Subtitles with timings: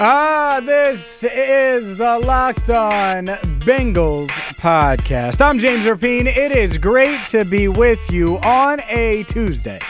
[0.00, 3.26] Ah, this is the Locked On
[3.66, 4.28] Bengals
[4.60, 5.40] podcast.
[5.40, 6.26] I'm James Rapien.
[6.26, 9.80] It is great to be with you on a Tuesday.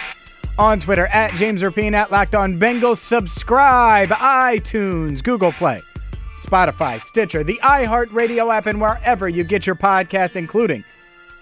[0.58, 2.96] On Twitter at James Rapien at Locked On Bengals.
[2.96, 5.82] Subscribe, iTunes, Google Play,
[6.38, 10.84] Spotify, Stitcher, the iHeartRadio app, and wherever you get your podcast, including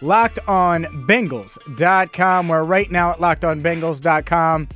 [0.03, 2.49] LockedOnBengals.com.
[2.49, 4.69] We're right now at LockedOnBengals.com.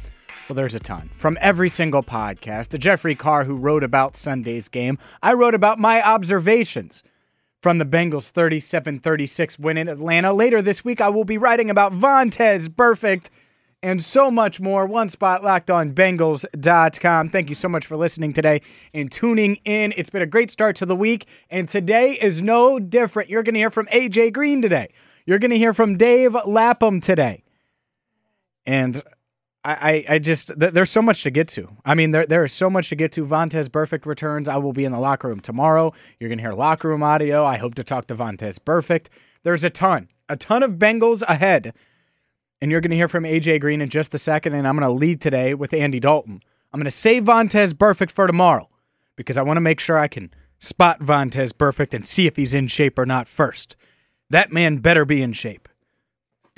[0.51, 2.71] Well, there's a ton from every single podcast.
[2.71, 7.05] The Jeffrey Carr, who wrote about Sunday's game, I wrote about my observations
[7.63, 10.33] from the Bengals 37 36 win in Atlanta.
[10.33, 13.31] Later this week, I will be writing about Vontaze Burfict
[13.81, 14.87] and so much more.
[14.87, 17.29] One spot locked on Bengals.com.
[17.29, 18.61] Thank you so much for listening today
[18.93, 19.95] and tuning in.
[19.97, 23.31] It's been a great start to the week, and today is no different.
[23.31, 24.89] You're going to hear from AJ Green today.
[25.27, 27.45] You're going to hear from Dave Lapham today.
[28.67, 29.01] And
[29.63, 31.69] I, I just th- there's so much to get to.
[31.85, 33.27] I mean, there there is so much to get to.
[33.27, 34.49] Vontaze Burfict returns.
[34.49, 35.93] I will be in the locker room tomorrow.
[36.19, 37.45] You're gonna hear locker room audio.
[37.45, 39.09] I hope to talk to Vontaze Burfict.
[39.43, 41.75] There's a ton, a ton of Bengals ahead,
[42.63, 44.55] and you're gonna hear from AJ Green in just a second.
[44.55, 46.43] And I'm gonna lead today with Andy Dalton.
[46.73, 48.67] I'm gonna save Vontaze Burfict for tomorrow
[49.17, 52.55] because I want to make sure I can spot Vontaze Burfict and see if he's
[52.55, 53.77] in shape or not first.
[54.31, 55.69] That man better be in shape.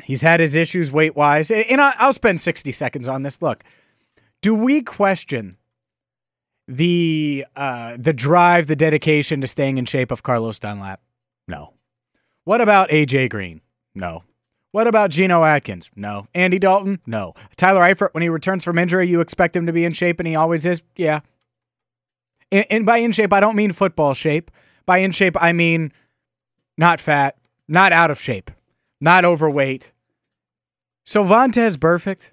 [0.05, 1.50] He's had his issues weight wise.
[1.50, 3.41] And I'll spend 60 seconds on this.
[3.41, 3.64] Look,
[4.41, 5.56] do we question
[6.69, 11.00] the uh, the drive, the dedication to staying in shape of Carlos Dunlap?
[11.47, 11.75] No.
[12.45, 13.61] What about AJ Green?
[13.95, 14.25] No.
[14.73, 15.91] What about Geno Atkins?
[15.95, 16.27] No.
[16.34, 17.01] Andy Dalton?
[17.07, 17.35] No.
[17.57, 20.27] Tyler Eifert, when he returns from injury, you expect him to be in shape, and
[20.27, 20.80] he always is?
[20.96, 21.20] Yeah.
[22.51, 24.51] And, and by in shape, I don't mean football shape.
[24.86, 25.92] By in shape, I mean
[26.79, 27.36] not fat,
[27.68, 28.51] not out of shape,
[29.01, 29.92] not overweight.
[31.05, 32.30] So Vontaze Burfict,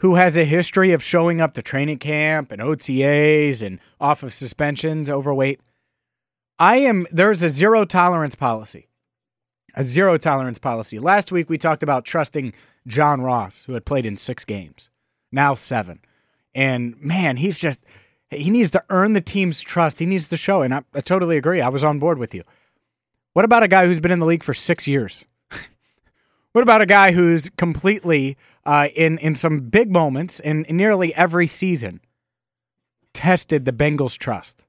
[0.00, 4.32] who has a history of showing up to training camp and OTAs and off of
[4.32, 5.60] suspensions, overweight,
[6.58, 8.88] I am there's a zero tolerance policy.
[9.74, 10.98] A zero tolerance policy.
[10.98, 12.52] Last week we talked about trusting
[12.86, 14.90] John Ross, who had played in six games,
[15.30, 16.00] now seven.
[16.54, 17.80] And man, he's just
[18.30, 19.98] he needs to earn the team's trust.
[19.98, 20.62] He needs to show.
[20.62, 21.60] And I, I totally agree.
[21.60, 22.44] I was on board with you.
[23.32, 25.24] What about a guy who's been in the league for six years?
[26.52, 31.14] What about a guy who's completely uh, in in some big moments in, in nearly
[31.14, 32.00] every season
[33.12, 34.66] tested the Bengals' trust,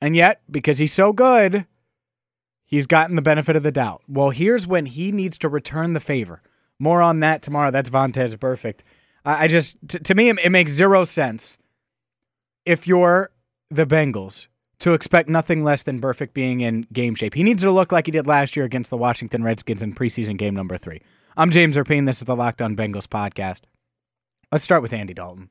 [0.00, 1.66] and yet because he's so good,
[2.64, 4.02] he's gotten the benefit of the doubt.
[4.08, 6.42] Well, here's when he needs to return the favor.
[6.78, 7.70] More on that tomorrow.
[7.70, 8.80] That's Vontaze Burfict.
[9.24, 11.58] I, I just t- to me it, it makes zero sense
[12.64, 13.30] if you're
[13.70, 14.48] the Bengals
[14.80, 17.34] to expect nothing less than Burfict being in game shape.
[17.34, 20.36] He needs to look like he did last year against the Washington Redskins in preseason
[20.36, 21.02] game number three.
[21.36, 22.06] I'm James Rapien.
[22.06, 23.62] This is the Locked On Bengals podcast.
[24.50, 25.50] Let's start with Andy Dalton.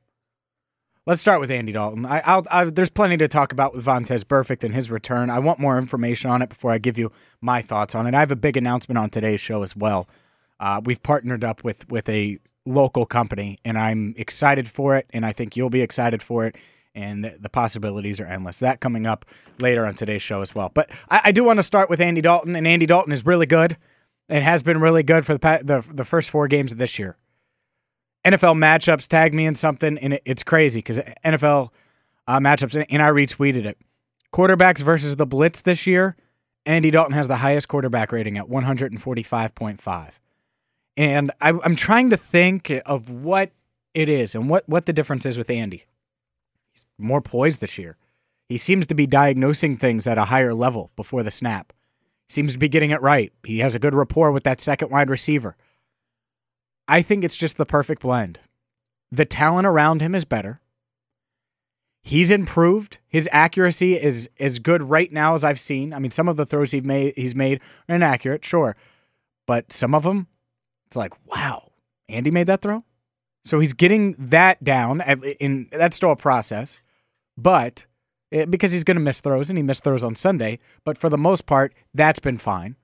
[1.06, 2.04] Let's start with Andy Dalton.
[2.04, 5.30] I, I, there's plenty to talk about with Vontaze Burfict and his return.
[5.30, 7.10] I want more information on it before I give you
[7.40, 8.14] my thoughts on it.
[8.14, 10.08] I have a big announcement on today's show as well.
[10.58, 15.24] Uh, we've partnered up with with a local company, and I'm excited for it, and
[15.24, 16.56] I think you'll be excited for it
[16.94, 18.58] and the, the, possibilities are endless.
[18.58, 19.24] That coming up
[19.58, 20.70] later on today's show as well.
[20.72, 23.46] But I, I, do want to start with Andy Dalton, and Andy Dalton is really
[23.46, 23.76] good
[24.28, 27.16] and has been really good for the the, the first four games of this year.
[28.24, 31.70] NFL matchups tag me in something, and it, it's crazy because NFL
[32.26, 33.78] uh, matchups, and I retweeted it.
[34.32, 36.16] Quarterbacks versus the blitz this year.
[36.66, 40.10] Andy Dalton has the highest quarterback rating at 145.5.
[40.96, 43.50] And I, I'm trying to think of what
[43.94, 45.86] it is and what, what the difference is with Andy
[47.00, 47.96] more poised this year.
[48.48, 51.72] He seems to be diagnosing things at a higher level before the snap.
[52.28, 53.32] Seems to be getting it right.
[53.44, 55.56] He has a good rapport with that second wide receiver.
[56.88, 58.40] I think it's just the perfect blend.
[59.12, 60.60] The talent around him is better.
[62.02, 62.98] He's improved.
[63.08, 65.92] His accuracy is as good right now as I've seen.
[65.92, 68.74] I mean, some of the throws he's made he's made are inaccurate, sure,
[69.46, 70.26] but some of them,
[70.86, 71.72] it's like, wow,
[72.08, 72.84] Andy made that throw.
[73.44, 75.00] So he's getting that down.
[75.40, 76.78] In that's still a process,
[77.42, 77.86] but
[78.30, 80.98] it, eh, because he's going to miss throws and he missed throws on Sunday, but
[80.98, 82.76] for the most part, that's been fine.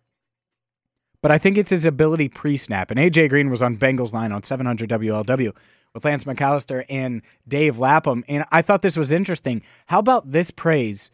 [1.23, 2.91] But I think it's his ability pre-snap.
[2.91, 5.53] And AJ Green was on Bengals line on 700 WLW
[5.95, 9.63] with Lance McAllister and Dave Lapham, and I thought this was interesting.
[9.87, 11.11] How about this praise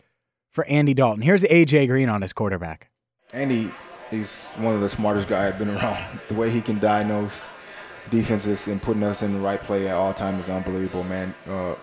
[0.53, 1.23] for Andy Dalton.
[1.23, 2.89] Here's AJ Green on his quarterback.
[3.33, 3.71] Andy
[4.13, 6.21] is one of the smartest guys I've been around.
[6.29, 7.51] The way he can diagnose
[8.11, 11.35] defenses and putting us in the right play at all times is unbelievable, man.
[11.47, 11.75] Uh,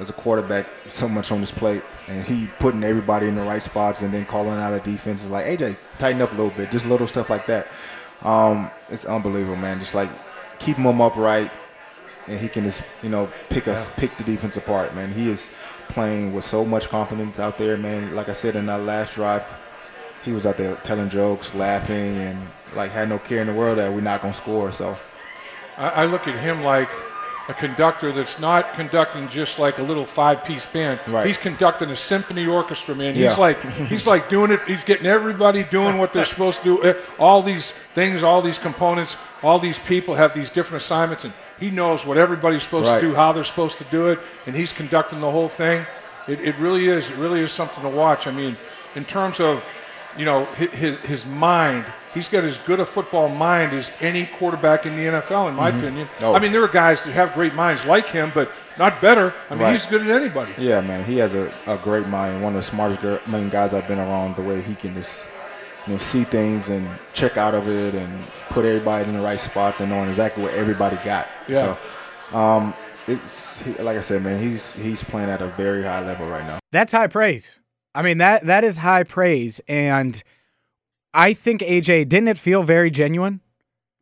[0.00, 3.62] as a quarterback, so much on his plate, and he putting everybody in the right
[3.62, 6.70] spots and then calling out a defense is like, AJ, tighten up a little bit,
[6.70, 7.66] just little stuff like that.
[8.22, 9.78] Um, it's unbelievable, man.
[9.80, 10.10] Just like
[10.58, 11.50] keeping them upright,
[12.26, 13.94] and he can just you know pick us, yeah.
[13.96, 15.12] pick the defense apart, man.
[15.12, 15.50] He is
[15.88, 18.14] playing with so much confidence out there, man.
[18.14, 19.44] Like I said in that last drive,
[20.24, 22.40] he was out there telling jokes, laughing, and
[22.74, 24.72] like had no care in the world that we're not gonna score.
[24.72, 24.96] So
[25.76, 26.90] I, I look at him like
[27.48, 31.00] a conductor that's not conducting just like a little five-piece band.
[31.06, 31.26] Right.
[31.26, 33.14] He's conducting a symphony orchestra, man.
[33.14, 33.36] He's yeah.
[33.36, 34.60] like he's like doing it.
[34.66, 36.84] He's getting everybody doing what they're supposed to do.
[36.84, 41.32] Eh, all these things, all these components, all these people have these different assignments, and
[41.58, 43.00] he knows what everybody's supposed right.
[43.00, 45.86] to do, how they're supposed to do it, and he's conducting the whole thing.
[46.28, 47.08] It, it really is.
[47.08, 48.26] It really is something to watch.
[48.26, 48.58] I mean,
[48.94, 49.64] in terms of
[50.18, 51.84] you know his, his mind
[52.14, 55.70] he's got as good a football mind as any quarterback in the NFL, in my
[55.70, 55.78] mm-hmm.
[55.78, 56.08] opinion.
[56.20, 56.34] Oh.
[56.34, 59.34] I mean, there are guys that have great minds like him, but not better.
[59.48, 59.72] I mean, right.
[59.72, 60.52] he's good at anybody.
[60.58, 62.42] Yeah, man, he has a, a great mind.
[62.42, 64.36] One of the smartest main guys I've been around.
[64.36, 65.26] The way he can just
[65.86, 69.40] you know see things and check out of it and put everybody in the right
[69.40, 71.28] spots and knowing exactly what everybody got.
[71.48, 71.76] Yeah.
[72.30, 72.74] So, um,
[73.06, 76.58] it's like I said, man, he's he's playing at a very high level right now.
[76.72, 77.58] That's high praise.
[77.98, 80.22] I mean that that is high praise and
[81.12, 83.40] I think AJ didn't it feel very genuine?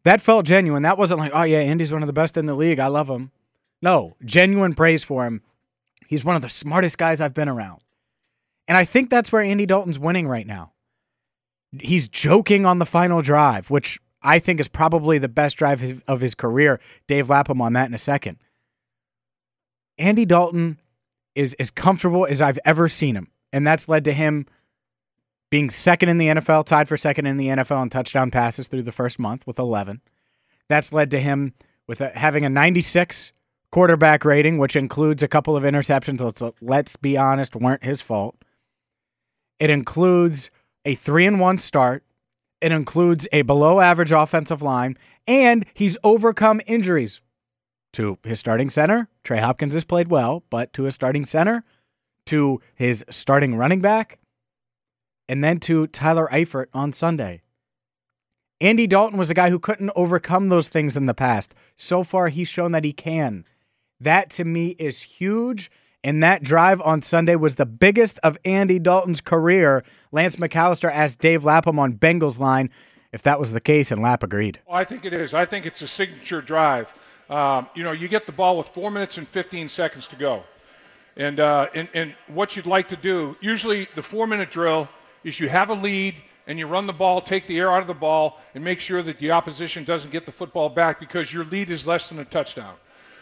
[0.04, 0.82] That felt genuine.
[0.82, 2.78] That wasn't like, oh yeah, Andy's one of the best in the league.
[2.78, 3.30] I love him.
[3.80, 5.40] No, genuine praise for him.
[6.08, 7.80] He's one of the smartest guys I've been around.
[8.68, 10.72] And I think that's where Andy Dalton's winning right now.
[11.80, 16.20] He's joking on the final drive, which I think is probably the best drive of
[16.20, 16.80] his career.
[17.06, 18.36] Dave Lapham on that in a second.
[19.96, 20.78] Andy Dalton
[21.34, 23.28] is as comfortable as I've ever seen him.
[23.56, 24.44] And that's led to him
[25.48, 28.82] being second in the NFL, tied for second in the NFL in touchdown passes through
[28.82, 30.02] the first month with 11.
[30.68, 31.54] That's led to him
[31.86, 33.32] with a, having a 96
[33.72, 36.20] quarterback rating, which includes a couple of interceptions.
[36.20, 38.36] Let's let's be honest, weren't his fault.
[39.58, 40.50] It includes
[40.84, 42.04] a three and one start.
[42.60, 47.22] It includes a below average offensive line, and he's overcome injuries
[47.94, 49.08] to his starting center.
[49.24, 51.64] Trey Hopkins has played well, but to his starting center,
[52.26, 54.18] to his starting running back,
[55.28, 57.42] and then to Tyler Eifert on Sunday.
[58.60, 61.54] Andy Dalton was a guy who couldn't overcome those things in the past.
[61.74, 63.44] So far, he's shown that he can.
[64.00, 65.70] That to me is huge.
[66.04, 69.82] And that drive on Sunday was the biggest of Andy Dalton's career.
[70.12, 72.70] Lance McAllister asked Dave Lapham on Bengals line
[73.12, 74.60] if that was the case, and Lap agreed.
[74.66, 75.34] Well, I think it is.
[75.34, 76.94] I think it's a signature drive.
[77.28, 80.44] Um, you know, you get the ball with four minutes and 15 seconds to go.
[81.16, 84.88] And, uh, and, and what you'd like to do, usually the four minute drill,
[85.24, 86.14] is you have a lead
[86.46, 89.02] and you run the ball, take the air out of the ball, and make sure
[89.02, 92.24] that the opposition doesn't get the football back because your lead is less than a
[92.24, 92.74] touchdown.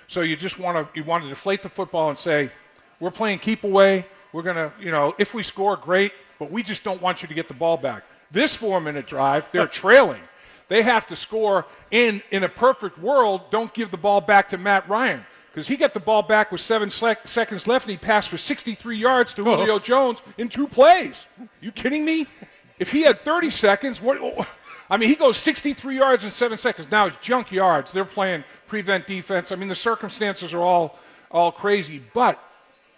[0.08, 2.50] So you just want to you want to deflate the football and say,
[3.00, 4.06] we're playing keep away.
[4.32, 7.35] We're gonna, you know, if we score, great, but we just don't want you to
[7.35, 8.02] get the ball back.
[8.31, 10.20] This four-minute drive, they're trailing.
[10.69, 13.50] They have to score in in a perfect world.
[13.50, 15.25] Don't give the ball back to Matt Ryan
[15.55, 18.37] because he got the ball back with seven sec- seconds left and he passed for
[18.37, 21.25] 63 yards to Julio Jones in two plays.
[21.61, 22.27] You kidding me?
[22.81, 24.49] If he had 30 seconds, what?
[24.91, 26.91] I mean, he goes 63 yards in seven seconds.
[26.91, 27.93] Now it's junk yards.
[27.93, 29.53] They're playing prevent defense.
[29.53, 30.99] I mean, the circumstances are all
[31.31, 32.43] all crazy, but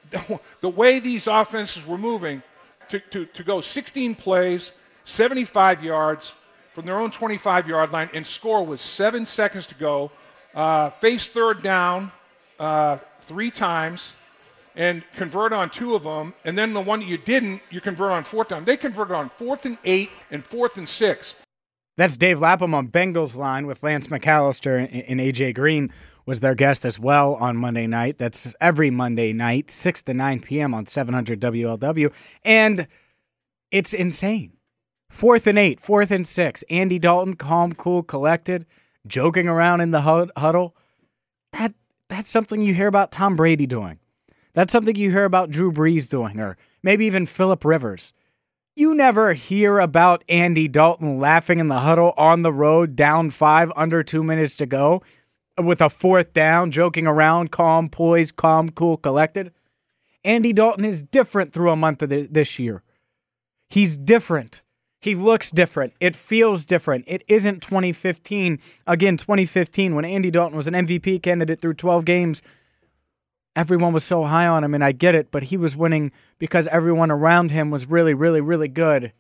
[0.09, 2.43] the, the way these offenses were moving
[2.89, 4.71] to, to, to go 16 plays,
[5.05, 6.33] 75 yards
[6.73, 10.11] from their own 25 yard line and score with seven seconds to go,
[10.55, 12.13] uh, face third down,
[12.59, 14.13] uh, three times
[14.75, 18.13] and convert on two of them, and then the one that you didn't, you convert
[18.13, 18.65] on fourth time.
[18.65, 21.35] They converted on fourth and eight and fourth and six.
[21.97, 25.91] That's Dave Lapham on Bengals line with Lance McAllister and AJ Green
[26.27, 28.19] was their guest as well on Monday night.
[28.19, 30.75] That's every Monday night, 6 to 9 p.m.
[30.75, 32.13] on 700 WLW.
[32.45, 32.87] And
[33.71, 34.53] it's insane.
[35.09, 36.63] Fourth and eight, fourth and six.
[36.69, 38.67] Andy Dalton, calm, cool, collected,
[39.07, 40.77] joking around in the huddle.
[41.53, 41.73] That
[42.09, 43.99] that's something you hear about Tom Brady doing.
[44.55, 48.13] That's something you hear about Drew Brees doing, or maybe even Philip Rivers.
[48.75, 53.73] You never hear about Andy Dalton laughing in the huddle on the road, down five,
[53.75, 55.03] under two minutes to go,
[55.63, 59.53] with a fourth down, joking around, calm, poised, calm, cool, collected.
[60.25, 62.83] Andy Dalton is different through a month of this year.
[63.69, 64.63] He's different.
[65.01, 65.93] He looks different.
[66.01, 67.05] It feels different.
[67.07, 68.59] It isn't 2015.
[68.87, 72.43] Again, 2015, when Andy Dalton was an MVP candidate through 12 games,
[73.55, 76.67] everyone was so high on him, and I get it, but he was winning because
[76.69, 79.13] everyone around him was really, really, really good.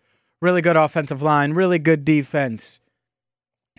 [0.42, 2.78] Really good offensive line, really good defense,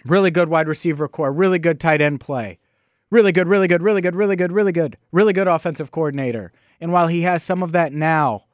[0.03, 2.57] really good wide receiver corps, really good tight end play.
[3.11, 6.51] Really good, really good, really good, really good, really good, really good offensive coordinator.
[6.81, 8.45] And while he has some of that now,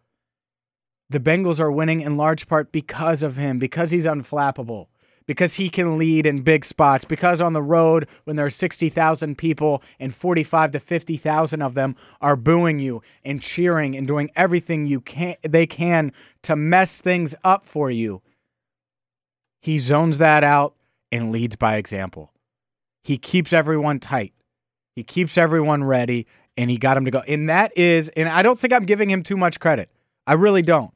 [1.13, 4.87] the Bengals are winning in large part because of him, because he's unflappable,
[5.27, 9.37] because he can lead in big spots, because on the road, when there are 60,000
[9.37, 14.87] people and 45 to 50,000 of them are booing you and cheering and doing everything
[14.87, 18.23] you can they can to mess things up for you.
[19.61, 20.73] He zones that out
[21.11, 22.33] and leads by example.
[23.03, 24.33] He keeps everyone tight.
[24.95, 26.25] He keeps everyone ready
[26.57, 27.19] and he got him to go.
[27.19, 29.91] And that is, and I don't think I'm giving him too much credit.
[30.25, 30.91] I really don't.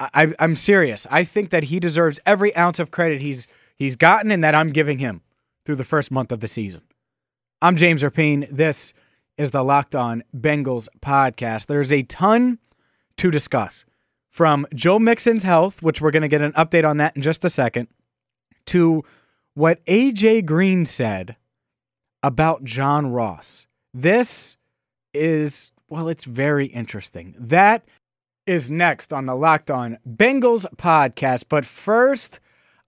[0.00, 1.06] I, I'm serious.
[1.10, 4.68] I think that he deserves every ounce of credit he's he's gotten and that I'm
[4.68, 5.22] giving him
[5.64, 6.82] through the first month of the season.
[7.60, 8.48] I'm James Rapien.
[8.50, 8.92] This
[9.36, 11.66] is the Locked On Bengals podcast.
[11.66, 12.58] There's a ton
[13.16, 13.84] to discuss
[14.30, 17.44] from Joe Mixon's health, which we're going to get an update on that in just
[17.44, 17.88] a second,
[18.66, 19.02] to
[19.54, 21.36] what AJ Green said
[22.22, 23.66] about John Ross.
[23.92, 24.56] This
[25.12, 27.34] is, well, it's very interesting.
[27.38, 27.84] That
[28.48, 31.44] is next on the Locked On Bengals podcast.
[31.50, 32.40] But first,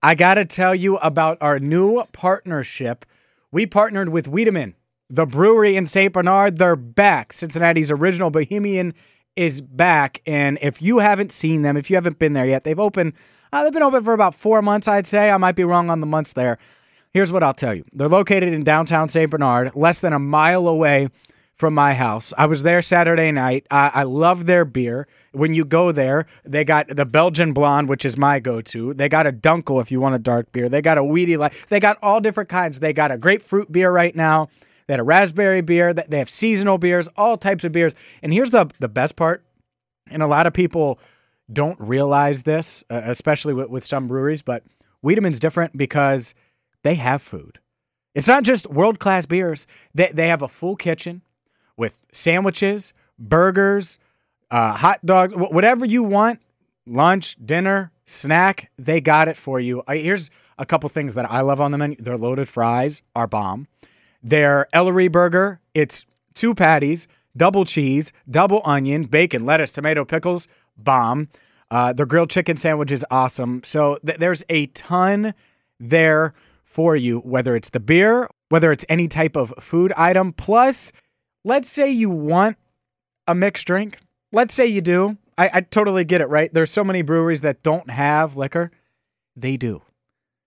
[0.03, 3.05] I got to tell you about our new partnership.
[3.53, 4.75] We partnered with Wiedemann,
[5.11, 6.13] the brewery in St.
[6.13, 6.57] Bernard.
[6.57, 7.35] They're back.
[7.35, 8.95] Cincinnati's original Bohemian
[9.37, 10.23] is back.
[10.27, 13.13] And if you haven't seen them, if you haven't been there yet, they've opened,
[13.53, 15.31] uh, they've been open for about four months, I'd say.
[15.31, 16.59] I might be wrong on the months there.
[17.13, 19.31] Here's what I'll tell you they're located in downtown St.
[19.31, 21.09] Bernard, less than a mile away
[21.55, 22.33] from my house.
[22.39, 23.67] I was there Saturday night.
[23.71, 25.07] I, I love their beer.
[25.33, 28.95] When you go there, they got the Belgian Blonde, which is my go to.
[28.95, 30.69] They got a Dunkel if you want a dark beer.
[30.69, 31.53] They got a Weedy Light.
[31.69, 32.81] They got all different kinds.
[32.81, 34.49] They got a grapefruit beer right now.
[34.87, 35.95] They had a raspberry beer.
[35.95, 37.95] They have seasonal beers, all types of beers.
[38.23, 39.45] And here's the, the best part,
[40.11, 40.99] and a lot of people
[41.53, 44.65] don't realize this, uh, especially with, with some breweries, but
[45.05, 46.35] Wiedemann's different because
[46.83, 47.61] they have food.
[48.15, 49.67] It's not just world class beers.
[49.95, 51.23] They, they have a full kitchen
[51.77, 53.99] with sandwiches, burgers,
[54.51, 56.41] uh, hot dogs, whatever you want,
[56.87, 59.83] lunch, dinner, snack, they got it for you.
[59.87, 61.97] I, here's a couple things that I love on the menu.
[61.97, 63.69] Their loaded fries are bomb.
[64.23, 66.05] Their Ellery burger, it's
[66.35, 71.29] two patties, double cheese, double onion, bacon, lettuce, tomato, pickles, bomb.
[71.71, 73.63] Uh, their grilled chicken sandwich is awesome.
[73.65, 75.35] So th- there's a ton
[75.79, 80.33] there for you, whether it's the beer, whether it's any type of food item.
[80.33, 80.93] Plus,
[81.45, 82.57] let's say you want
[83.27, 83.99] a mixed drink.
[84.33, 85.19] Let's say you do.
[85.37, 86.53] I, I totally get it, right?
[86.53, 88.71] There's so many breweries that don't have liquor.
[89.35, 89.83] They do.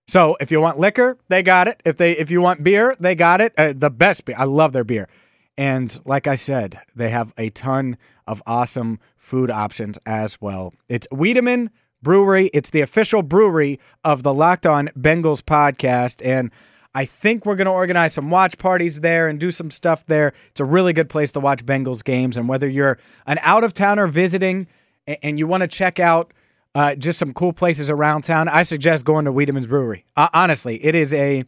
[0.06, 1.80] So if you want liquor, they got it.
[1.84, 3.54] If they if you want beer, they got it.
[3.56, 4.36] Uh, the best beer.
[4.38, 5.08] I love their beer.
[5.56, 10.74] And like I said, they have a ton of awesome food options as well.
[10.88, 11.70] It's Wiedemann
[12.02, 12.50] Brewery.
[12.52, 16.24] It's the official brewery of the Locked On Bengals podcast.
[16.24, 16.50] And
[16.94, 20.32] I think we're going to organize some watch parties there and do some stuff there.
[20.50, 22.36] It's a really good place to watch Bengals games.
[22.36, 24.68] And whether you're an out of towner visiting
[25.06, 26.32] and you want to check out
[26.76, 30.04] uh, just some cool places around town, I suggest going to Wiedemann's Brewery.
[30.16, 31.44] Uh, honestly, it is a,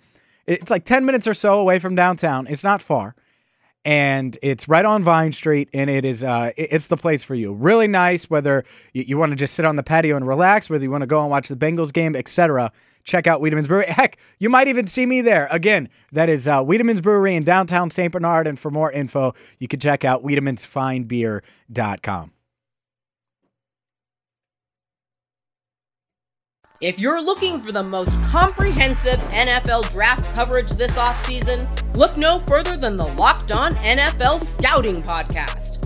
[0.46, 2.48] it's like 10 minutes or so away from downtown.
[2.48, 3.14] It's not far.
[3.84, 7.52] And it's right on Vine Street, and it is uh, it's the place for you.
[7.52, 10.82] Really nice, whether you, you want to just sit on the patio and relax, whether
[10.82, 12.72] you want to go and watch the Bengals game, etc
[13.06, 13.86] check out Wiedemann's Brewery.
[13.86, 15.48] Heck, you might even see me there.
[15.50, 18.12] Again, that is uh, Wiedemann's Brewery in downtown St.
[18.12, 18.46] Bernard.
[18.46, 22.32] And for more info, you can check out wiedemannsfinebeer.com.
[26.82, 32.76] If you're looking for the most comprehensive NFL draft coverage this offseason, look no further
[32.76, 35.85] than the Locked On NFL Scouting Podcast.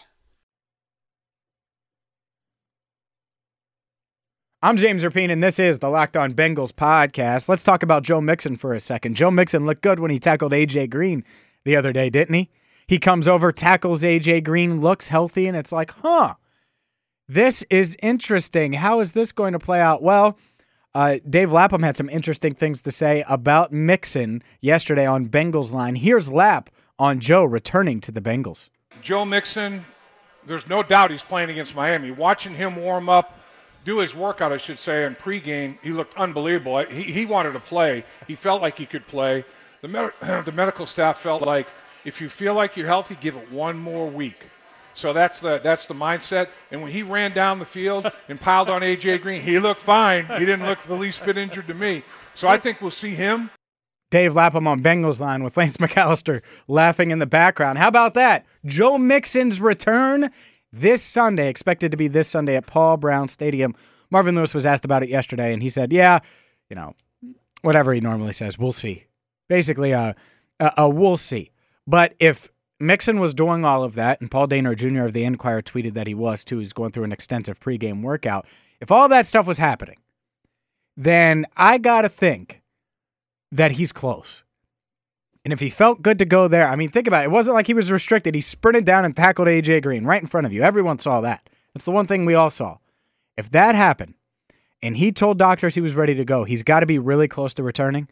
[4.63, 7.49] I'm James Rapien, and this is the Locked On Bengals podcast.
[7.49, 9.15] Let's talk about Joe Mixon for a second.
[9.15, 11.23] Joe Mixon looked good when he tackled AJ Green
[11.63, 12.51] the other day, didn't he?
[12.85, 16.35] He comes over, tackles AJ Green, looks healthy, and it's like, huh,
[17.27, 18.73] this is interesting.
[18.73, 20.03] How is this going to play out?
[20.03, 20.37] Well,
[20.93, 25.95] uh, Dave Lapham had some interesting things to say about Mixon yesterday on Bengals Line.
[25.95, 28.69] Here's Lap on Joe returning to the Bengals.
[29.01, 29.83] Joe Mixon
[30.45, 32.11] there's no doubt he's playing against Miami.
[32.11, 33.37] Watching him warm up,
[33.85, 36.79] do his workout, I should say, in pregame, he looked unbelievable.
[36.85, 38.03] He, he wanted to play.
[38.27, 39.43] He felt like he could play.
[39.81, 40.13] The, med-
[40.45, 41.67] the medical staff felt like
[42.05, 44.47] if you feel like you're healthy, give it one more week.
[44.93, 46.49] So that's the that's the mindset.
[46.69, 50.25] And when he ran down the field and piled on AJ Green, he looked fine.
[50.25, 52.03] He didn't look the least bit injured to me.
[52.35, 53.49] So I think we'll see him.
[54.09, 57.77] Dave Lapham on Bengals line with Lance McAllister laughing in the background.
[57.77, 58.45] How about that?
[58.65, 60.29] Joe Mixon's return
[60.73, 63.75] this Sunday, expected to be this Sunday at Paul Brown Stadium.
[64.09, 66.19] Marvin Lewis was asked about it yesterday, and he said, "Yeah,
[66.69, 66.95] you know,
[67.61, 69.05] whatever he normally says, we'll see."
[69.49, 70.13] Basically, uh,
[70.59, 71.51] a, a we'll see.
[71.87, 72.49] But if
[72.79, 75.05] Mixon was doing all of that, and Paul Dehner Jr.
[75.05, 76.59] of the Enquirer tweeted that he was too.
[76.59, 78.45] He's going through an extensive pregame workout.
[78.79, 79.97] If all that stuff was happening,
[80.97, 82.61] then I got to think
[83.51, 84.43] that he's close.
[85.43, 87.25] And if he felt good to go there, I mean, think about it.
[87.25, 88.35] It wasn't like he was restricted.
[88.35, 90.61] He sprinted down and tackled AJ Green right in front of you.
[90.61, 91.49] Everyone saw that.
[91.73, 92.77] That's the one thing we all saw.
[93.37, 94.13] If that happened
[94.83, 97.53] and he told doctors he was ready to go, he's got to be really close
[97.55, 98.07] to returning.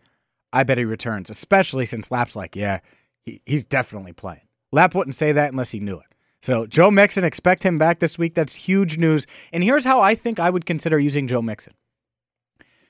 [0.52, 2.80] I bet he returns, especially since Lap's like, yeah,
[3.22, 4.42] he, he's definitely playing.
[4.72, 6.06] Lap wouldn't say that unless he knew it.
[6.42, 8.34] So Joe Mixon, expect him back this week.
[8.34, 9.28] That's huge news.
[9.52, 11.74] And here's how I think I would consider using Joe Mixon.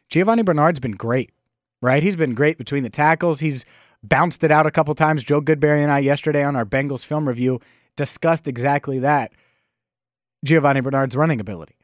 [0.07, 1.31] Giovani Bernard's been great,
[1.81, 2.03] right?
[2.03, 3.39] He's been great between the tackles.
[3.39, 3.65] He's
[4.03, 5.23] bounced it out a couple times.
[5.23, 7.59] Joe Goodberry and I yesterday on our Bengals film review
[7.95, 9.31] discussed exactly that.
[10.45, 11.75] Giovani Bernard's running ability.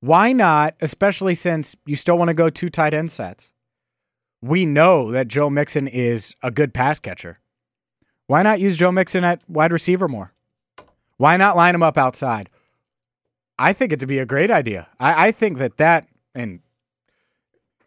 [0.00, 3.52] Why not, especially since you still want to go two tight end sets?
[4.42, 7.40] We know that Joe Mixon is a good pass catcher.
[8.26, 10.32] Why not use Joe Mixon at wide receiver more?
[11.16, 12.50] Why not line him up outside?
[13.58, 14.88] I think it to be a great idea.
[15.00, 16.60] I, I think that that, and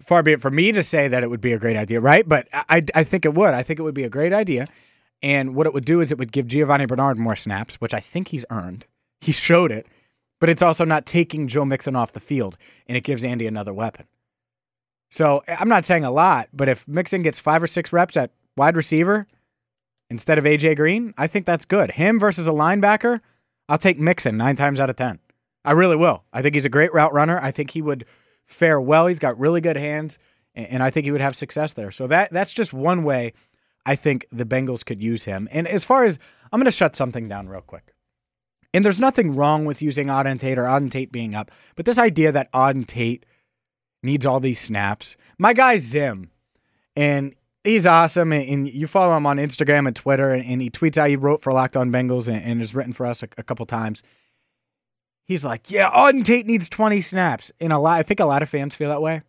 [0.01, 2.27] far be it for me to say that it would be a great idea, right?
[2.27, 3.53] But I, I think it would.
[3.53, 4.67] I think it would be a great idea.
[5.21, 7.99] And what it would do is it would give Giovani Bernard more snaps, which I
[7.99, 8.85] think he's earned.
[9.19, 9.85] He showed it,
[10.39, 13.73] but it's also not taking Joe Mixon off the field, and it gives Andy another
[13.73, 14.07] weapon.
[15.11, 18.31] So I'm not saying a lot, but if Mixon gets five or six reps at
[18.55, 19.27] wide receiver,
[20.09, 21.91] instead of AJ Green, I think that's good.
[21.91, 23.19] Him versus a linebacker,
[23.67, 25.19] I'll take Mixon nine times out of 10.
[25.65, 26.23] I really will.
[26.31, 27.39] I think he's a great route runner.
[27.41, 28.05] I think he would
[28.49, 29.07] fare well.
[29.07, 30.19] He's got really good hands,
[30.55, 31.91] and I think he would have success there.
[31.91, 33.33] So that that's just one way
[33.85, 35.47] I think the Bengals could use him.
[35.51, 36.19] And as far as
[36.51, 37.93] I'm going to shut something down real quick.
[38.73, 41.97] And there's nothing wrong with using Auden Tate or Auden Tate being up, but this
[41.97, 43.25] idea that Auden Tate
[44.03, 45.17] needs all these snaps.
[45.37, 46.29] My guy Zim,
[46.95, 47.33] and
[47.63, 48.31] he's awesome.
[48.31, 51.51] And you follow him on Instagram and Twitter, and he tweets out he wrote for
[51.51, 54.03] Locked On Bengals and, and has written for us a couple times.
[55.29, 57.51] He's like, yeah, Auden Tate needs 20 snaps.
[57.59, 59.21] And a lot, I think a lot of fans feel that way.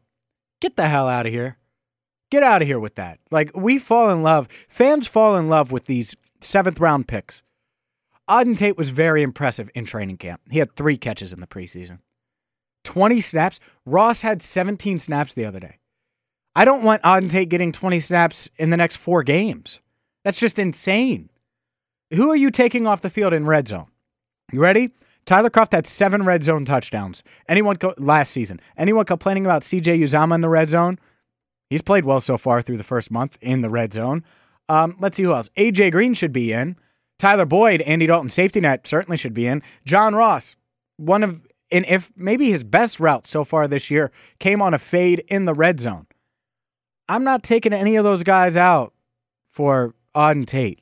[0.62, 1.58] Get the hell out of here.
[2.30, 3.18] Get out of here with that.
[3.30, 7.42] Like, we fall in love, fans fall in love with these seventh round picks.
[8.30, 10.40] Auden Tate was very impressive in training camp.
[10.50, 11.98] He had three catches in the preseason.
[12.84, 13.60] 20 snaps.
[13.84, 15.80] Ross had 17 snaps the other day.
[16.56, 19.80] I don't want Auden Tate getting 20 snaps in the next four games.
[20.24, 21.28] That's just insane.
[22.14, 23.88] Who are you taking off the field in red zone?
[24.50, 24.92] You ready?
[25.24, 27.22] Tyler Kroft had seven red zone touchdowns.
[27.48, 28.60] Anyone co- last season?
[28.76, 30.98] Anyone complaining about CJ Uzomah in the red zone?
[31.68, 34.24] He's played well so far through the first month in the red zone.
[34.68, 35.48] Um, let's see who else.
[35.56, 36.76] AJ Green should be in.
[37.18, 39.62] Tyler Boyd, Andy Dalton safety net certainly should be in.
[39.84, 40.56] John Ross,
[40.96, 44.78] one of and if maybe his best route so far this year came on a
[44.78, 46.06] fade in the red zone.
[47.08, 48.92] I'm not taking any of those guys out
[49.50, 50.80] for Auden Tate.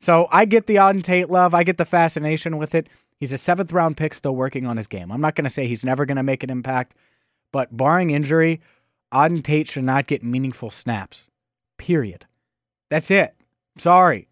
[0.00, 1.54] So I get the Auden Tate love.
[1.54, 2.88] I get the fascination with it.
[3.18, 5.10] He's a seventh round pick still working on his game.
[5.10, 6.94] I'm not going to say he's never going to make an impact,
[7.52, 8.60] but barring injury,
[9.12, 11.26] Auden Tate should not get meaningful snaps.
[11.78, 12.26] Period.
[12.90, 13.34] That's it.
[13.78, 14.28] Sorry.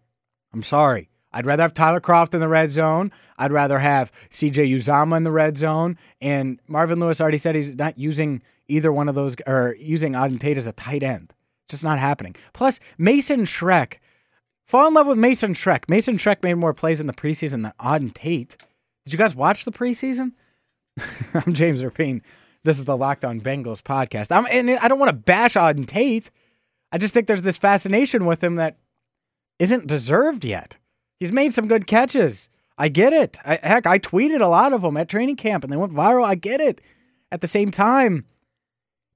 [0.53, 1.09] I'm sorry.
[1.33, 3.11] I'd rather have Tyler Kroft in the red zone.
[3.37, 5.97] I'd rather have CJ Uzomah in the red zone.
[6.21, 10.39] And Marvin Lewis already said he's not using either one of those or using Auden
[10.39, 11.33] Tate as a tight end.
[11.65, 12.35] It's just not happening.
[12.53, 13.95] Plus, Mason Schreck.
[14.63, 15.89] Fall in love with Mason Schreck.
[15.89, 18.55] Mason Schreck made more plays in the preseason than Auden Tate.
[19.05, 20.31] Did you guys watch the preseason?
[21.33, 22.21] I'm James Rapien.
[22.63, 24.35] This is the Locked On Bengals podcast.
[24.35, 26.31] I'm, and I don't want to bash Auden Tate.
[26.91, 28.77] I just think there's this fascination with him that
[29.59, 30.77] isn't deserved yet.
[31.19, 32.49] He's made some good catches.
[32.79, 33.37] I get it.
[33.45, 36.25] I, heck, I tweeted a lot of them at training camp and they went viral.
[36.25, 36.81] I get it.
[37.31, 38.25] At the same time,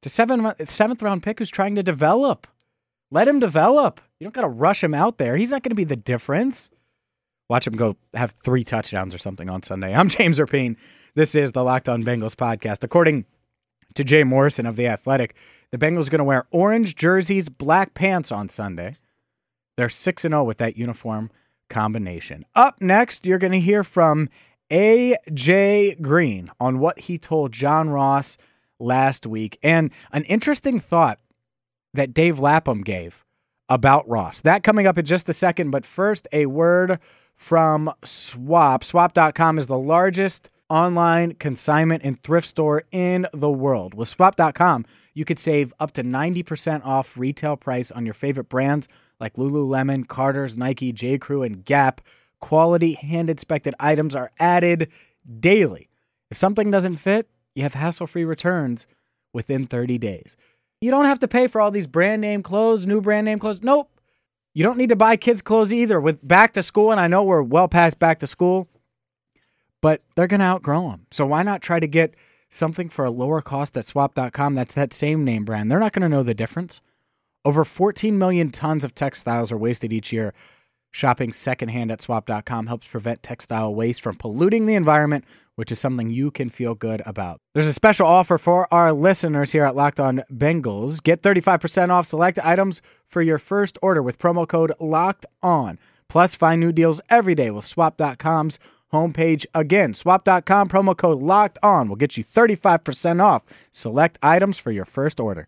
[0.06, 2.46] a seven, seventh round pick who's trying to develop.
[3.10, 4.02] Let him develop.
[4.20, 5.36] You don't got to rush him out there.
[5.36, 6.70] He's not going to be the difference.
[7.50, 9.96] Watch him go have three touchdowns or something on Sunday.
[9.96, 10.76] I'm James Rapien.
[11.16, 12.84] This is the Locked On Bengals podcast.
[12.84, 13.26] According
[13.96, 15.36] to Jay Morrison of The Athletic,
[15.72, 18.98] the Bengals are going to wear orange jerseys, black pants on Sunday.
[19.78, 21.32] They're 6 0 with that uniform
[21.72, 22.44] combination.
[22.56, 24.30] Up next, you're going to hear from
[24.70, 28.38] AJ Green on what he told John Ross
[28.80, 29.58] last week.
[29.64, 31.20] And an interesting thought
[31.96, 33.26] that Dave Lapham gave
[33.68, 34.40] about Ross.
[34.42, 35.72] That coming up in just a second.
[35.72, 37.00] But first, a word
[37.40, 38.84] from Swap.
[38.84, 43.94] Swap.com is the largest online consignment and thrift store in the world.
[43.94, 48.88] With Swap.com, you could save up to 90% off retail price on your favorite brands
[49.22, 51.18] like Lululemon, Carter's, Nike, J.
[51.18, 52.02] Crew, and Gap.
[52.42, 54.90] Quality hand inspected items are added
[55.40, 55.90] daily.
[56.30, 58.86] If something doesn't fit, you have hassle free returns
[59.34, 60.36] within 30 days.
[60.82, 63.64] You don't have to pay for all these brand name clothes, new brand name clothes.
[63.64, 63.90] Nope.
[64.60, 66.02] You don't need to buy kids' clothes either.
[66.02, 68.68] With back to school, and I know we're well past back to school,
[69.80, 71.06] but they're going to outgrow them.
[71.12, 72.14] So why not try to get
[72.50, 75.72] something for a lower cost at swap.com that's that same name brand?
[75.72, 76.82] They're not going to know the difference.
[77.46, 80.34] Over 14 million tons of textiles are wasted each year.
[80.92, 85.24] Shopping secondhand at swap.com helps prevent textile waste from polluting the environment,
[85.56, 87.40] which is something you can feel good about.
[87.54, 91.04] There's a special offer for our listeners here at Locked On Bengals.
[91.04, 95.78] Get 35% off select items for your first order with promo code Locked On.
[96.08, 98.58] Plus, find new deals every day with swap.com's
[98.92, 99.46] homepage.
[99.54, 104.86] Again, swap.com promo code Locked On will get you 35% off select items for your
[104.86, 105.48] first order.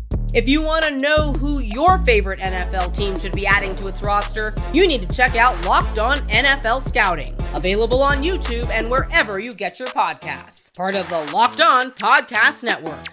[0.33, 4.01] If you want to know who your favorite NFL team should be adding to its
[4.01, 9.39] roster, you need to check out Locked On NFL Scouting, available on YouTube and wherever
[9.39, 10.73] you get your podcasts.
[10.73, 13.03] Part of the Locked On Podcast Network.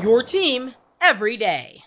[0.00, 1.82] Your team every day.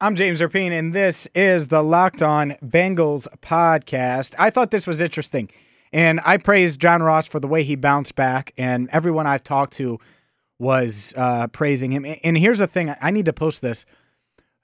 [0.00, 4.34] I'm James Rapien, and this is the Locked On Bengals podcast.
[4.38, 5.50] I thought this was interesting,
[5.92, 9.74] and I praise John Ross for the way he bounced back, and everyone I've talked
[9.74, 10.00] to
[10.60, 12.04] was uh, praising him.
[12.22, 13.86] And here's the thing: I need to post this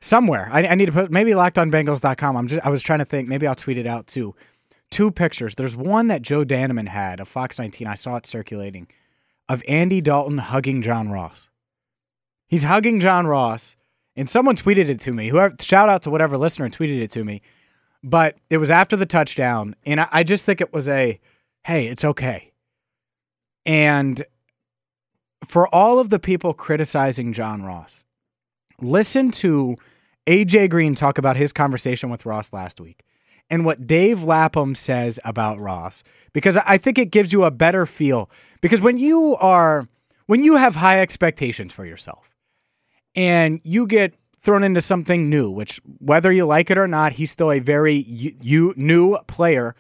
[0.01, 0.49] somewhere.
[0.53, 2.37] I, I need to put maybe lockedonbengals.com.
[2.37, 3.29] I'm just I was trying to think.
[3.29, 4.35] Maybe I'll tweet it out too.
[4.91, 5.57] Two pictures.
[5.57, 7.89] There's one that Joe Danneman had of Fox 19.
[7.89, 8.87] I saw it circulating
[9.49, 11.51] of Andy Dalton hugging John Ross.
[12.47, 13.77] He's hugging John Ross,
[14.15, 15.29] and someone tweeted it to me.
[15.29, 17.43] Whoever shout out to whatever listener tweeted it to me.
[18.05, 21.19] But it was after the touchdown, and I, I just think it was a
[21.65, 22.53] hey, it's okay.
[23.65, 24.23] And
[25.47, 28.03] for all of the people criticizing John Ross,
[28.81, 29.77] listen to
[30.27, 33.05] AJ Green talk about his conversation with Ross last week
[33.49, 37.87] and what Dave Lapham says about Ross because I think it gives you a better
[37.87, 38.29] feel.
[38.61, 39.87] Because when you are
[40.27, 42.35] when you have high expectations for yourself
[43.15, 47.31] and you get thrown into something new which whether you like it or not he's
[47.31, 49.75] still a very you, you new player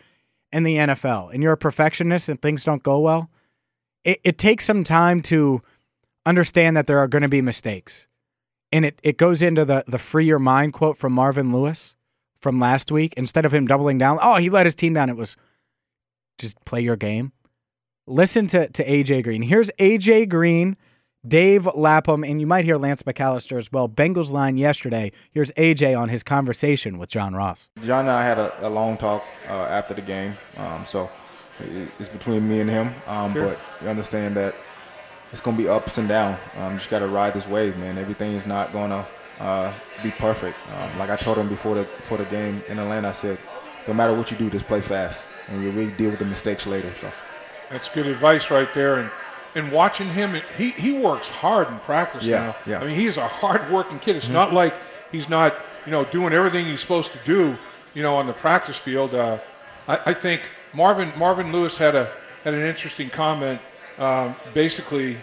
[0.52, 3.30] in the NFL and you're a perfectionist and things don't go well
[4.06, 5.60] it, it takes some time to
[6.24, 8.06] understand that there are going to be mistakes.
[8.72, 11.94] And it, it goes into the, the free your mind quote from Marvin Lewis
[12.40, 13.14] from last week.
[13.16, 15.10] Instead of him doubling down, oh, he let his team down.
[15.10, 15.36] It was
[16.38, 17.32] just play your game.
[18.06, 19.42] Listen to, to AJ Green.
[19.42, 20.76] Here's AJ Green,
[21.26, 23.88] Dave Lapham, and you might hear Lance McAllister as well.
[23.88, 25.10] Bengals line yesterday.
[25.32, 27.68] Here's AJ on his conversation with John Ross.
[27.82, 30.36] John and I had a, a long talk uh, after the game.
[30.56, 31.10] Um, so
[31.60, 32.94] it's between me and him.
[33.06, 33.48] Um, sure.
[33.48, 34.54] But you understand that
[35.32, 36.38] it's going to be ups and downs.
[36.56, 37.98] Um, you just got to ride this wave, man.
[37.98, 39.06] Everything is not going to
[39.40, 40.56] uh, be perfect.
[40.74, 43.38] Um, like I told him before the before the game in Atlanta, I said,
[43.86, 46.66] no matter what you do, just play fast, and you'll really deal with the mistakes
[46.66, 46.92] later.
[47.00, 47.10] So
[47.70, 48.96] that's good advice right there.
[48.96, 49.10] And
[49.54, 52.56] and watching him, he he works hard in practice yeah, now.
[52.66, 52.80] Yeah.
[52.80, 54.16] I mean, he's a hard-working kid.
[54.16, 54.34] It's mm-hmm.
[54.34, 54.74] not like
[55.12, 57.56] he's not you know doing everything he's supposed to do,
[57.94, 59.14] you know, on the practice field.
[59.14, 59.38] Uh,
[59.88, 62.12] I, I think Marvin Marvin Lewis had a
[62.44, 63.60] had an interesting comment.
[63.98, 65.16] Um, basically,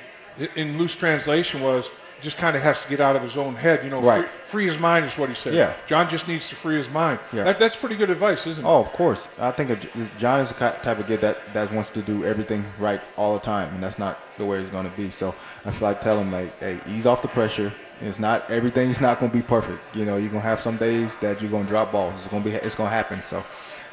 [0.55, 1.89] in loose translation, was
[2.21, 3.83] just kind of has to get out of his own head.
[3.83, 4.25] You know, right.
[4.25, 5.53] free, free, his mind is what he said.
[5.53, 5.73] Yeah.
[5.85, 7.19] John just needs to free his mind.
[7.31, 7.43] Yeah.
[7.43, 8.67] That, that's pretty good advice, isn't it?
[8.67, 9.29] Oh, of course.
[9.37, 9.87] I think
[10.17, 13.41] John is the type of kid that that wants to do everything right all the
[13.41, 15.11] time, and that's not the way he's going to be.
[15.11, 15.35] So
[15.65, 17.71] I feel like tell him like, hey, ease off the pressure.
[18.01, 19.79] It's not everything's not going to be perfect.
[19.95, 22.15] You know, you're gonna have some days that you're gonna drop balls.
[22.15, 23.23] It's gonna be it's gonna happen.
[23.23, 23.43] So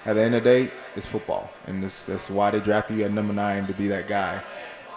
[0.06, 3.04] at the end of the day, it's football, and this, that's why they drafted you
[3.04, 4.42] at number nine to be that guy.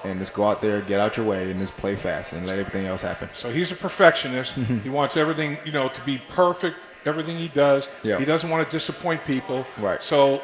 [0.06, 2.60] And just go out there, get out your way, and just play fast, and let
[2.60, 3.30] everything else happen.
[3.32, 4.54] So he's a perfectionist.
[4.84, 6.78] he wants everything, you know, to be perfect.
[7.06, 7.88] Everything he does.
[8.04, 8.20] Yeah.
[8.20, 9.66] He doesn't want to disappoint people.
[9.80, 10.04] Right.
[10.04, 10.42] So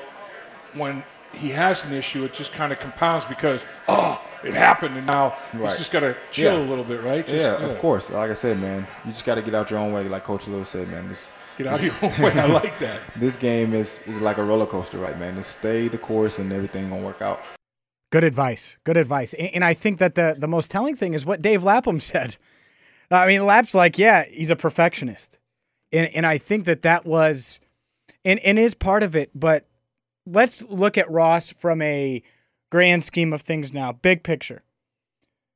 [0.74, 5.06] when he has an issue, it just kind of compounds because, oh, it happened, and
[5.06, 5.70] now Right.
[5.70, 6.66] he's just got to chill Yeah.
[6.66, 7.26] a little bit, right?
[7.26, 8.10] Just, Yeah, of course.
[8.10, 10.48] Like I said, man, you just got to get out your own way, like Coach
[10.48, 11.08] Lewis said, man.
[11.10, 12.32] This Get out of your own way.
[12.40, 13.02] I like that.
[13.18, 15.36] this game is is like a roller coaster, right, man?
[15.36, 17.42] Just stay the course, and everything gonna work out.
[18.12, 18.78] Good advice.
[18.86, 19.34] Good advice.
[19.34, 22.38] And, and I think that the the most telling thing is what Dave Lapham said.
[23.12, 25.38] I mean, Lap's like, yeah, he's a perfectionist,
[25.92, 27.60] and and I think that that was,
[28.24, 29.30] and and is part of it.
[29.36, 29.66] But
[30.32, 32.22] let's look at Ross from a
[32.70, 34.64] grand scheme of things now, big picture.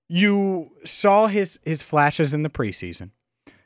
[0.10, 3.12] You saw his his flashes in the preseason.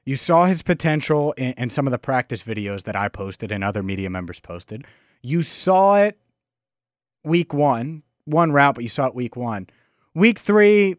[0.05, 3.63] You saw his potential in, in some of the practice videos that I posted and
[3.63, 4.85] other media members posted.
[5.21, 6.17] You saw it
[7.25, 9.67] week one, one route, but you saw it week one.
[10.13, 10.95] Week three,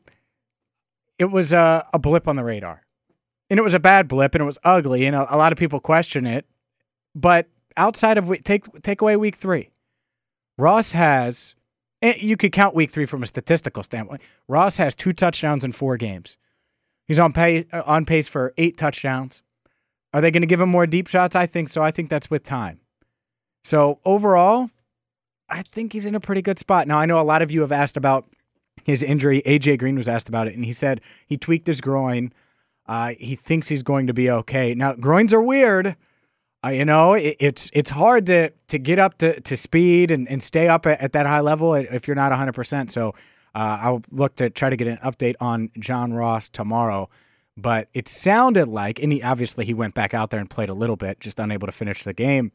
[1.18, 2.82] it was a, a blip on the radar.
[3.48, 5.58] And it was a bad blip and it was ugly, and a, a lot of
[5.58, 6.44] people question it.
[7.14, 7.46] But
[7.78, 9.70] outside of take take away week three,
[10.58, 11.54] Ross has
[12.02, 14.20] you could count week three from a statistical standpoint.
[14.46, 16.36] Ross has two touchdowns in four games.
[17.06, 19.42] He's on pace on pace for eight touchdowns.
[20.12, 21.36] Are they going to give him more deep shots?
[21.36, 21.82] I think so.
[21.82, 22.80] I think that's with time.
[23.62, 24.70] So overall,
[25.48, 26.86] I think he's in a pretty good spot.
[26.86, 28.26] Now, I know a lot of you have asked about
[28.84, 29.42] his injury.
[29.44, 32.32] AJ Green was asked about it, and he said he tweaked his groin.
[32.86, 34.74] Uh, he thinks he's going to be okay.
[34.74, 35.96] Now, groins are weird.
[36.64, 40.28] Uh, you know, it, it's it's hard to to get up to, to speed and,
[40.28, 42.90] and stay up at, at that high level if you're not 100%.
[42.90, 43.14] So
[43.54, 47.08] uh, I'll look to try to get an update on John Ross tomorrow.
[47.56, 50.74] But it sounded like, and he, obviously he went back out there and played a
[50.74, 52.52] little bit, just unable to finish the game.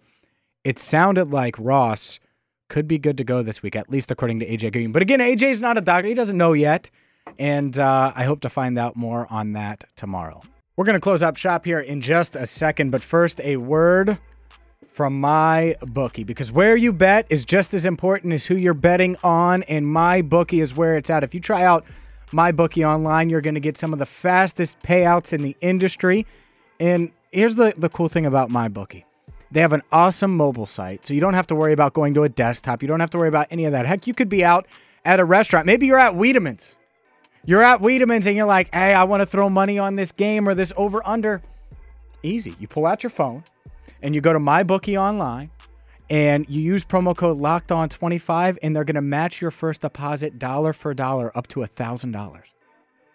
[0.63, 2.21] It sounded like Ross
[2.69, 4.93] could be good to go this week, at least according to AJ Green.
[4.93, 6.89] But again, AJ's not a doctor; he doesn't know yet,
[7.37, 10.41] and uh, I hope to find out more on that tomorrow.
[10.75, 14.17] We're going to close up shop here in just a second, but first, a word
[14.87, 19.15] from my bookie because where you bet is just as important as who you're betting
[19.23, 21.23] on, and my bookie is where it's at.
[21.23, 21.85] If you try out
[22.31, 26.25] my bookie online, you're going to get some of the fastest payouts in the industry.
[26.79, 29.05] And here's the, the cool thing about my bookie.
[29.51, 32.23] They have an awesome mobile site, so you don't have to worry about going to
[32.23, 32.81] a desktop.
[32.81, 33.85] You don't have to worry about any of that.
[33.85, 34.65] Heck, you could be out
[35.05, 35.67] at a restaurant.
[35.67, 36.75] Maybe you're at Wiedemann's.
[37.45, 40.47] You're at Wiedemann's and you're like, hey, I want to throw money on this game
[40.47, 41.41] or this over under.
[42.21, 42.55] Easy.
[42.57, 43.43] You pull out your phone
[44.01, 45.51] and you go to my bookie online
[46.09, 49.81] and you use promo code locked on 25 and they're going to match your first
[49.81, 52.55] deposit dollar for dollar up to a thousand dollars.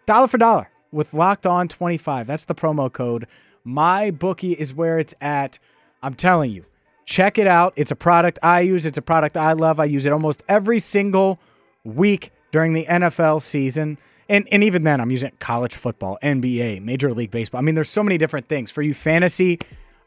[0.04, 3.26] Dollar for dollar with locked on 25 that's the promo code.
[3.64, 5.58] My bookie is where it's at.
[6.02, 6.66] I'm telling you
[7.06, 7.72] check it out.
[7.76, 8.84] It's a product i use.
[8.84, 9.80] It's a product i love.
[9.80, 11.38] I use it almost every single
[11.82, 13.96] week during the nfl season
[14.28, 17.90] and, and even then i'm using college football nba major league baseball i mean there's
[17.90, 19.58] so many different things for you fantasy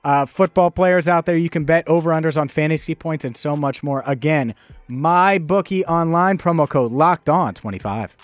[0.04, 1.38] uh, football players out there.
[1.38, 4.04] You can bet over unders on fantasy points and so much more.
[4.06, 4.56] Again,
[4.88, 8.16] my bookie online promo code locked on 25.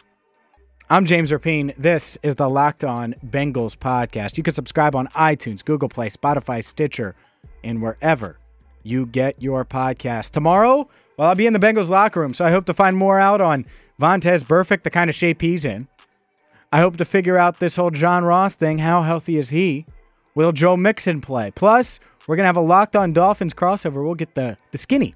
[0.90, 1.76] I'm James Rapien.
[1.76, 4.38] This is the Locked On Bengals podcast.
[4.38, 7.14] You can subscribe on iTunes, Google Play, Spotify, Stitcher,
[7.62, 8.40] and wherever
[8.84, 10.32] you get your podcast.
[10.32, 13.20] Tomorrow, well, I'll be in the Bengals locker room, so I hope to find more
[13.20, 13.66] out on
[14.00, 15.88] Vontaze Burfict, the kind of shape he's in.
[16.72, 18.78] I hope to figure out this whole John Ross thing.
[18.80, 19.86] How healthy is he?
[20.36, 21.52] Will Joe Mixon play?
[21.52, 24.04] Plus, we're gonna have a locked on Dolphins crossover.
[24.04, 25.16] We'll get the the skinny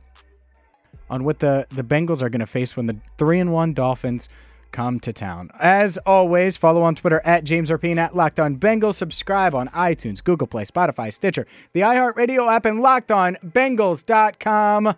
[1.09, 4.29] on what the the Bengals are gonna face when the three and one Dolphins
[4.71, 5.51] come to town.
[5.59, 8.95] As always, follow on Twitter at James Rapien at Locked On Bengals.
[8.95, 14.95] Subscribe on iTunes, Google Play, Spotify, Stitcher, the iHeartRadio app, and LockedOnBengals.com.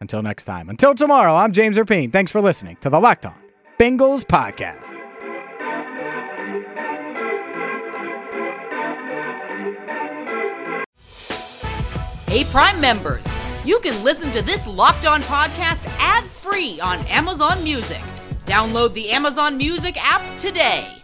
[0.00, 0.68] Until next time.
[0.68, 2.12] Until tomorrow, I'm James Rapien.
[2.12, 3.34] Thanks for listening to the Locked On
[3.78, 4.92] Bengals podcast.
[12.26, 13.24] Hey, Prime members,
[13.64, 18.02] you can listen to this Locked On podcast ad free on Amazon Music.
[18.44, 21.03] Download the Amazon Music app today.